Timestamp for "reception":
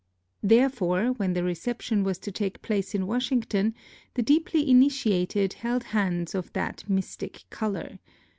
1.43-2.03